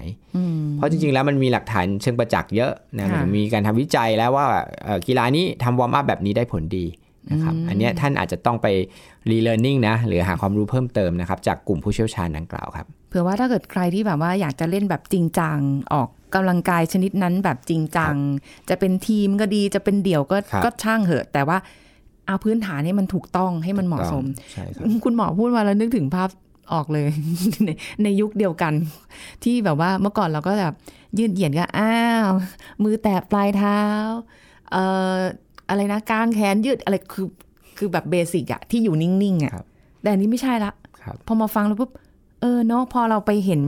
[0.76, 4.46] เพราะจริงๆแล้วมันมีหลักฐานเชิงประจักษ์เยอะนะค่ะมีการทำวิจัยแล้วว่า
[4.84, 6.86] เอ่อกีฬานี้ทำวอร์มอัพแบบนี้ได้ผลดี
[7.30, 8.66] นะครับอันเนี้ยท่านอาจจะต้องไป
[9.30, 15.58] รีเล a r n i n g นะหรือหาความรู้เพิ่มเติมนะครับจากกลุ่มผู้เชี่ยวชาญดังกล่าวครับเผื่อว่าถ้าเกิดใครที่แบบว่าอยากจะเล่นแบบจริงจัง
[15.92, 18.14] ออกกำลังกายชนิดนั้นแบบจริงจัง
[18.68, 21.58] จะเป็นทีมก็ดีจะเป็นเดี่ยวก็ครับก็ช่างเหอะ แต่ว่า
[22.26, 26.28] เอาพื้นฐานให้มันถูกต้องให้มันเหมาะสมใช่ครับคุณหมอพูดมาแล้วนึกถึงภาพ
[26.72, 27.08] ออกเลย
[27.64, 27.70] ใน
[28.02, 28.72] ในยุคเดียวกัน
[29.44, 30.74] ที่แบบว่าเมื่อก่อนเราก็แบบ
[31.18, 32.30] ยืดเหยียดก็อ้าว
[32.82, 33.80] มือแตะปลายเท้า
[34.72, 35.16] เอ่อ
[35.70, 37.26] อะไรนะกางแขนยืดอะไรคือ
[37.78, 39.66] คือแบบ basic อะที่อยู่นิ่งๆอะครับ
[40.02, 41.90] แต่อันนี้ไม่ใช่ละครับพอมาฟังแล้วปุ๊บ
[42.40, 43.62] เออเนาะพอเราไปเห็น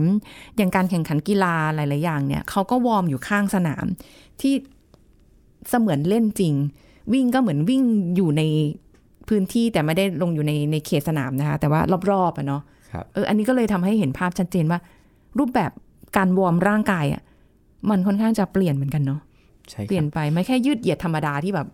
[0.57, 3.85] อย่างการแข่งขันกีฬาหลายๆอย่างเนี่ยเขาก็วอร์มอยู่ข้างสนาม
[4.41, 4.53] ที่
[5.69, 6.53] เสมือนเล่นจริง
[7.13, 7.83] วิ่งก็เหมือนวิ่ง
[8.15, 8.41] อยู่ใน
[9.27, 12.61] พื้นที่แต่ไม่ได้ลงอยู่ในในเขตสนามนะคะ แต่ว่ารอบๆอะเนาะ
[12.91, 14.79] ครับเอออันนี้ก็เลยทำให้เห็นภาพชัดเจนว่า
[15.39, 15.71] รูปแบบ
[16.17, 17.21] การวอร์มร่างกายอะ
[17.89, 19.21] มันค่อนข้างจะเปลี่ยนเหมือนกันเนาะ
[19.69, 21.67] ใช่คเปลี่รัยบนไปไม่แค่ยืดเหยียดธรรมดาที่แบบ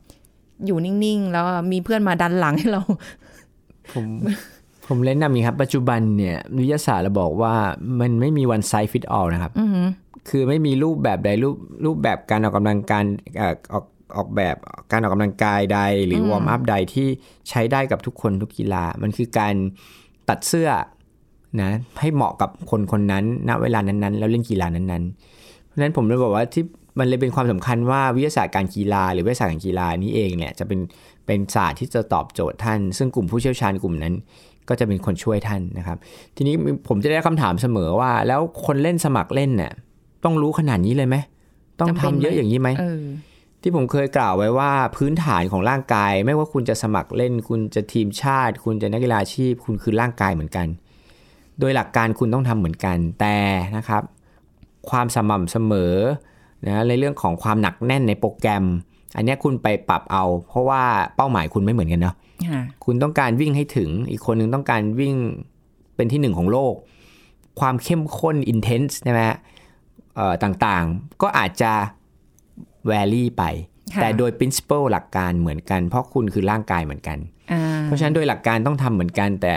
[0.65, 2.81] อยู่นิ่ง ๆ แล้วมีเพื่อนมาดันหลังให้เรา
[3.93, 4.05] ผม
[4.87, 7.53] ผมเล่นนำนี้ครับ ปัจจุบันเนี่ยวิทยาศาสตร์เราบอกว่า
[7.99, 9.87] มันไม่มี one size fit all นะครับอือหือ
[10.29, 13.05] คือไม่มีรูปแบบใดรูปรูปแบบการออกกำลังการ
[13.37, 13.85] เอ่อออก
[14.17, 14.55] ออกแบบ
[14.91, 17.07] การออกกำลังกายใด หรือวอร์มอัพใดที่
[17.49, 19.55] ใช้ได้กับทุกคนทุกกีฬา มันคือการ
[20.29, 20.69] ตัดเสื้อ
[21.61, 26.63] นะให้เหมาะกับคนคนนั้นณเวลานั้นๆ แล้วเล่นกีฬานั้นๆ เพราะฉะนั้นผมเลยบอกว่าที่
[26.99, 30.79] มันเลยเป็นความสำคัญว่าวิทยาศาสตร์การกีฬา หรือวิทยาศาสตร์การกีฬานี้เองเนี่ยจะเป็น
[31.25, 34.13] เป็นศาสตร์ที่จะตอบโจทย์ท่าน ซึ่งกลุ่มผู้เชี่ยวชาญกลุ่มนั้น
[34.69, 35.97] ก็จะเป็นคนช่วยท่านนะครับ
[36.35, 36.55] ทีนี้
[36.87, 39.71] ผมจะได้คำถามเสมอว่า แล้วคนเล่นสมัครเล่นเนี่ย
[40.23, 41.15] ต้องรู้ขนาดนี้เลยไหม
[41.79, 43.03] ต้องจำเป็นทำไหมเยอะอย่างนี้ไหมเออ
[43.61, 50.67] ที่ผมเคยกล่าวไว้ว่าพื้นฐานของร่างกาย ไม่ว่าคุณจะสมัครเล่น คุณจะทีมชาติ คุณจะนักกีฬาอาชีพ คุณคือร่างกายเหมือนกัน
[51.59, 53.37] โดยหลักการคุณต้องทำเหมือนกันแต่
[53.77, 54.03] นะครับ
[54.89, 55.95] ความสม่ำเสมอ
[56.67, 58.65] นะในเรื่องของความหนักแน่นในโปรแกรม
[59.15, 60.83] อันเนี้ยคุณไปปรับเอา เพราะว่า
[61.15, 62.15] เป้าหมายคุณไม่เหมือนกันเนาะ
[62.49, 65.15] ค่ะคุณต้องการวิ่งให้ถึง อีกคนนึงต้องการวิ่ง
[65.95, 66.73] เป็นที่หนึ่งของโลก
[67.59, 69.37] ความเข้มข้น intense ใช่ไหมฮะ
[70.15, 71.71] เอ่อต่างๆ ก็อาจจะ
[72.89, 73.43] vary ไป
[73.93, 77.17] ค่ะแต่โดย principle หลักการเหมือนกัน เพราะคุณคือร่างกายเหมือนกัน
[77.51, 79.55] อ่าเพราะฉะนั้นโดยหลักการต้องทำเหมือนกัน แต่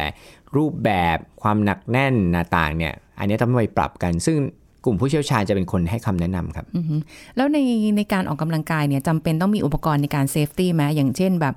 [0.56, 4.38] รูปแบบความหนักแน่นหนาต่างเนี่ย อันนี้ต้องไปปรับกัน ซึ่ง
[4.84, 7.00] กลุ่มผู้เชี่ยวชาญจะเป็นคนให้คำแนะนำครับอือหือ
[7.36, 7.58] แล้วใน
[7.96, 11.54] ในการออกกำลังกายเนี่ยจำเป็นต้องมีอุปกรณ์ในการเซฟตี้ไหมอย่างเช่นแบบ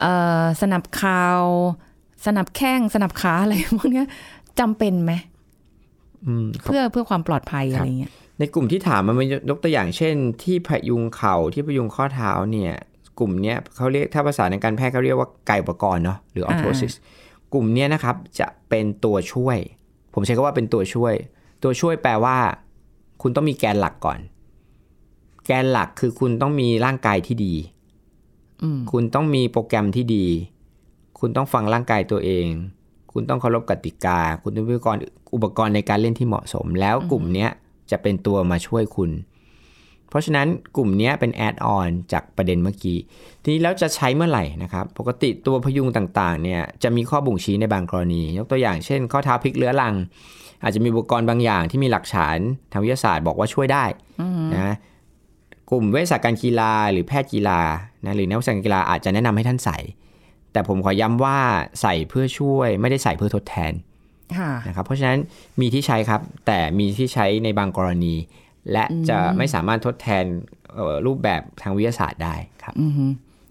[0.00, 1.42] เอ่อสนับเข่าว
[2.26, 4.06] สนับแข้งสนับขาอะไรพวกเนี้ย
[4.60, 5.12] จำเป็นไหม
[6.26, 12.74] อืมเพื่อเพื่อความปลอดภัยคอะรับไรเงี้ยในกลุ่มที่ถามมันยกตัวอย่างเช่น ที่พยุงเข่าที่พยุงข้อเท้าเนี่ย
[13.18, 16.94] กลุ่มเนี้ยเขาเรียกถ้าภาษาในการแพทย์เขาเรียกว่าไกายอุปกรณ์เนาะหรืออ่า orthosis
[17.52, 19.58] กลุ่มเนี้ยนะครับจะเป็นตัวช่วย
[20.14, 21.14] ผมใช้คำว่าเป็นตัวช่วย
[21.62, 22.36] ตัวช่วยแปลว่า
[23.22, 24.18] คุณต้องมีแกนหลักก่อน
[25.46, 27.54] แกนหลักคือคุณต้องมีร่างกายที่ดี
[28.62, 30.26] อืมคุณต้องมีโปรแกรมที่ดี
[31.18, 32.46] คุณต้องฟังร่างกายตัวเอง
[33.12, 35.02] คุณต้องเคารพกติกา คุณต้องมีอุปกรณ์
[35.34, 37.50] อุปกรณ์ในการเล่นที่เหมาะสม แล้วกลุ่มเนี้ย
[37.90, 39.10] จะเป็นตัวมาช่วยคุณ
[40.10, 40.46] เพราะฉะนั้น
[40.76, 42.98] กลุ่มเนี้ยเป็นแอดออนจากประเด็นเมื่อกี้
[43.42, 49.94] ทีนี้แล้วจะใช้เมื่อไหร่นะครับ ปกติตัวพยุงต่างๆเนี่ยจะมีข้อบ่งชี้ในบางกรณี ยกตัวอย่างเช่น ข้อเท้าพลิกเรื้อรัง
[50.62, 52.38] อาจจะมีอุปกรณ์บางอย่างที่มีหลักฐาน
[52.72, 53.84] ทางวิทยาศาสตร์บอกว่าช่วยได้
[54.54, 54.74] นะ
[55.70, 57.60] กลุ่มเวชศาสตร์การกีฬาหรือแพทย์กีฬา
[58.04, 59.78] นะหรือนักวิชาการกีฬาอาจจะแนะนำให้ท่านใส่
[60.52, 61.38] แต่ผมขอย้ำว่า
[61.82, 63.72] ใส่เพื่อช่วยไม่ได้ใส่เพื่อทดแทน
[64.36, 65.18] ค่ะนะครับเพราะฉะนั้น
[65.60, 68.14] มีที่ใช้ครับ แต่มีที่ใช้ในบางกรณี
[68.72, 70.24] และจะไม่สามารถทดแทน
[70.74, 73.10] เอ่อรูปแบบทางวิทยาศาสตร์ได้ครับอือหือ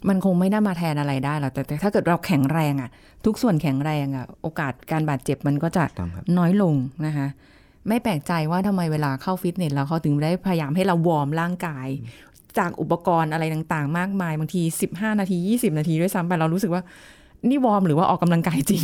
[0.10, 2.90] มันคงไม่ได้มาแทนอะไรได้หรอกแต่แต่ถ้าเกิดเราแข็งแรงอะ
[3.26, 7.28] ทุกส่วนแข็งแรงอะโอกาสการบาดเจ็บมันก็จะต้องครับน้อยลงนะคะ
[7.88, 11.88] ไม่แปลกใจว่าทำไมเวลาเข้าฟิตเนสแล้วเขาถึงได้พยายามให้เราวอร์มร่างกาย
[12.58, 16.82] จากอุปกรณ์อะไรต่างๆ มากมาย บางที 15 นาที 20 นาทีด้วยซ้ำไปเรารู้สึกว่า
[17.50, 18.84] นี่วอร์มหรือว่าออกกำลังกายจริง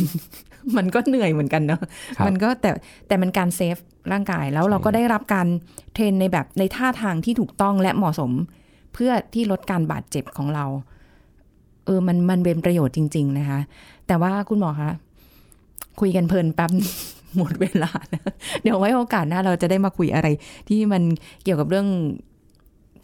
[0.76, 1.80] มันก็เหนื่อยเหมือนกันเนาะ
[2.16, 2.70] ครับมันก็แต่
[3.08, 3.76] แต่มันการ save
[4.12, 5.46] ร่างกายแล้วเราก็ได้รับการ
[5.94, 8.32] train ในแบบในท่าทางที่ถูกต้องและเหมาะสม
[8.94, 10.64] เพื่อที่ลดการบาดเจ็บของเรา
[11.86, 13.60] เออมันมันเป็นประโยชน์จริง ๆ นะคะ
[14.06, 14.90] แต่ว่าคุณหมอคะ
[16.00, 16.70] คุยกันเพลินแป๊บ
[17.36, 18.22] หมดเวลานะ
[18.62, 20.28] เดี๋ยวไว้โอกาสหน้าเราจะได้มาคุยอะไร
[20.68, 21.02] ที่มัน
[21.44, 21.86] เกี่ยวกับเรื่อง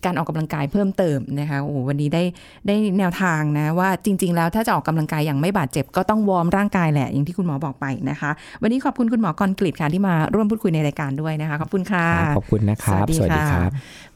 [0.05, 2.23] การออกกำลังกายเพิ่มเติมนะคะโอ้โหวันนี้ได้
[2.67, 8.31] ได้แนวทางนะว่าจริง ๆ แล้วถ้าจะออกกำลังกายอย่างไม่บาดเจ็บก็ต้องวอร์มร่างกายแหละอย่างที่คุณหมอบอกไปนะคะ
[8.63, 12.07] วันนี้ขอบคุณคุณหมอกรกฤษค่ะที่มาร่วมพูดคุยในรายการด้วยนะคะขอบคุณค่ะ
[12.39, 13.65] ขอบคุณนะครับสวัสดีค่ะ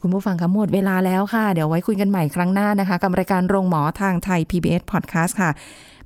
[0.01, 5.51] คุณผู้ฟังคะหมดเวลาแล้วค่ะ เดี๋ยวไว้คุยกันใหม่ครั้งหน้านะคะ กับรายการโรงหมอทางไทย PBS Podcast ค่ะ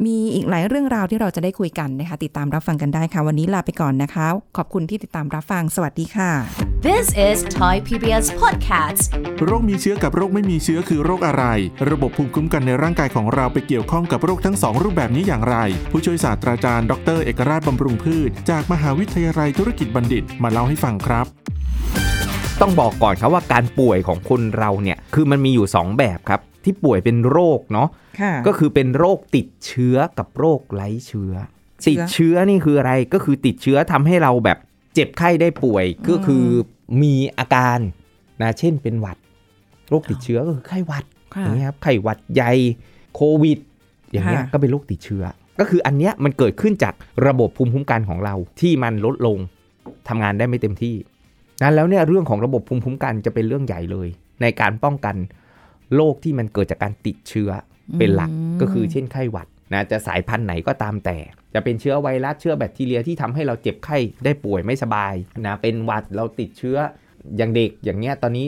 [0.07, 6.31] มีอีกหลายเรื่องราวที่เราจะได้คุยกันนะคะ ติดตามรับฟังกันได้ค่ะ วันนี้ลาไปก่อนนะคะ ขอบคุณที่ติดตามรับฟัง สวัสดีค่ะ
[6.87, 9.03] This is Thai PBS Podcast.
[9.45, 11.43] โรคมีเชื้อกับโรคไม่มีเชื้อคือโรคอะไร
[11.91, 15.55] ระบบภูมิคุ้มกันในร่างกายของเราไปเกี่ยวข้องกับโรคทั้งสองรูปแบบนี้อย่างไร
[15.91, 21.25] ผู้ช่วยศาสตราจารย์ ดร เอกราชบำรุงพืช จากมหาวิทยาลัยธุรกิจบัณฑิต มาเล่าให้ฟังครับ
[22.61, 27.87] ต้องบอกก่อนครับว่าการป่วยของคนเราเนี่ยคือมันมีอยู่ 2 แบบครับ ที่ป่วยเป็นโรคเนาะ
[28.21, 31.33] ค่ะก็คือเป็นโรคติดเชื้อกับโรคไร้เชื้อ
[31.83, 34.57] เชื้อ ติดเชื้อนี่คืออะไรก็คือติดเชื้อทำให้เราแบบ
[34.95, 36.45] เจ็บไข้ได้ป่วย ก็คือ
[37.01, 37.79] มีอาการ
[38.41, 39.17] นะเช่นเป็นหวัด
[39.89, 42.51] โรคติดเชื้อก็คือไข้หวัดค่ะอย่างเงี้ยครับไข้หวัดใหญ่
[43.15, 43.59] โควิด
[44.11, 45.23] อย่างเงี้ยค่ะก็เป็นโรคติดเชื้อ
[45.59, 46.93] ก็คืออันเนี้ยมันเกิดขึ้นจาก
[47.27, 49.37] ระบบภูมิคุ้มกันของเราที่มันลดลง
[50.07, 50.95] ทำงานได้ไม่เต็มที่
[51.61, 54.07] นั้นแล้วเนี่ยเรื่องของระบบภูมิคุ้มกันจะเป็นเรื่องใหญ่เลย
[54.41, 55.15] ในการป้องกัน
[55.95, 57.49] โรคที่มันเกิดจากการติดเชื้อ
[57.99, 61.17] เป็นหลักก็คือเช่นไข้หวัดนะจะสายพันธุ์ไหนก็ตามแต่
[61.53, 65.13] จะเป็นเชื้อไวรัสเชื้อแบคทีเรียที่ทำให้เราเจ็บไข้ได้ป่วยไม่สบาย
[65.45, 66.77] นะเป็นหวัดเราติดเชื้อ
[67.37, 68.45] อย่างเด็กอย่างเงี้ยตอนนี้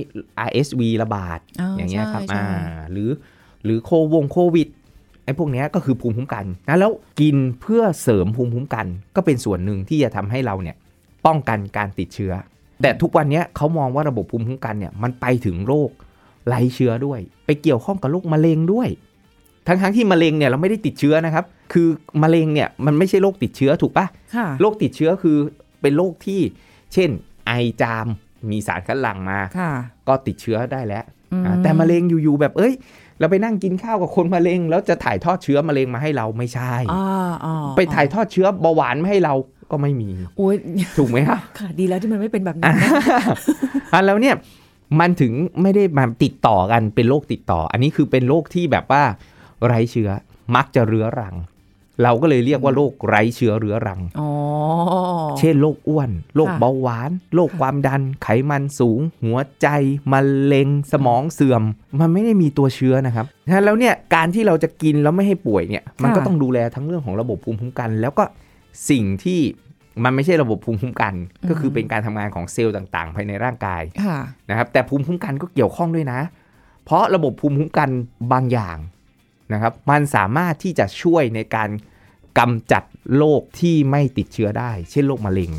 [0.48, 2.60] RSV ระบาดอ๋ออย่างเงี้ยครับใช่อ่าใช่
[2.92, 3.10] หรือ
[3.64, 4.68] หรือโควงโควิด
[5.26, 10.76] ไอ้พวกเนี้ยก็คือภูมิคุ้มกันนะแล้วกินเพื่อเสริมภูมิคุ้มกัน ก็เป็นส่วนหนึ่งที่จะทำให้เราเนี่ย
[11.26, 12.34] ป้องกันการติดเชื้อ
[12.82, 15.90] แต่ทุกวันเนี้ยเขามองว่าระบบภูมิคุ้มกันเนี่ยมันไปถึงโรค
[16.48, 18.90] ไร้เชื้อด้วย ไปเกี่ยวข้องกับโรคมะเร็งด้วย
[19.68, 21.88] ทั้งทั้งๆที่มะเร็งเนี่ยเราไม่ได้ติดเชื้อนะครับ คือ
[22.24, 25.38] มะเร็งเนี่ยมันไม่ใช่โรคติดเชื้อถูกปะค่ะโรคติดเชื้อคือ
[25.82, 26.42] เป็นโรคที่
[26.94, 27.10] เช่น
[27.48, 27.52] ไอ
[27.82, 28.08] จาม
[28.52, 29.72] มีสารคัดหลั่งมาค่ะ
[30.08, 31.04] ก็ติดเชื้อได้แล้ว
[31.34, 32.74] อืมอ่าแต่มะเร็งอยู่ๆแบบเอ้ย
[33.20, 37.04] เราไปนั่งกินข้าวกับคนมะเร็ง แล้วจะถ่ายทอดเชื้อมะเร็งมาให้เราไม่ใช่อ๋อ
[37.46, 39.34] อ๋อไปถ่ายทอดเชื้อเบาหวานมาให้เรา
[39.72, 40.56] ก็ไม่มีโอ้ย
[40.98, 42.90] ถูกไหมครับค่ะดีแล้วที่มันไม่เป็นแบบนั้นนะ
[43.94, 44.36] อะแล้วเนี่ย
[45.00, 49.04] มันถึงไม่ได้มาติดต่อกันเป็นโรคติดต่อ อันนี้คือเป็นโรคที่แบบว่า
[49.66, 50.10] ไร้เชื้อ
[50.56, 51.36] มักจะเรื้อรัง
[52.04, 54.30] เราก็เลยเรียกว่าโรคไร้เชื้อเรื้อรังอ๋อ
[55.40, 59.68] เช่นโรคอ้วนโรคค่ะเบาหวานโรคความดัน ไขมันสูง หัวใจ
[60.12, 61.64] มะเร็งสมองเสื่อม
[62.00, 68.24] มันไม่ได้มีตัวเชื้อนะครับฉะนั้นแล้วเนี่ยการที่เราจะกินแล้วไม่ให้ป่วยเนี่ย มันก็ต้องดูแลทั้งเรื่องของระบบภูมิคุ้มกัน แล้วก็
[68.90, 69.40] สิ่งที่
[70.04, 71.14] มันไม่ใช่ระบบภูมิคุ้มกัน
[71.50, 74.18] ก็คือเป็นการทำงานของเซลล์ต่าง ๆ ภายในร่างกายค่ะ
[74.50, 76.20] นะครับ แต่ภูมิคุ้มกันก็เกี่ยวข้องด้วยนะ
[76.86, 77.90] เพราะระบบภูมิคุ้มกัน
[78.32, 78.78] บางอย่าง
[79.54, 81.70] นะครับ มันสามารถที่จะช่วยในการ
[82.40, 82.84] กำจัด
[83.16, 85.52] โรคที่ไม่ติดเชื้อได้ เช่นโรคมะเร็ง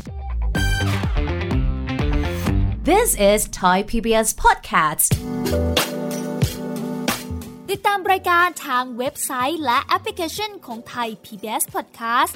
[2.89, 5.09] This is Thai PBS Podcast.
[7.69, 12.35] ติดตามรายการทางเว็บไซต์และแอปพลิเคชันของไทย PBS Podcast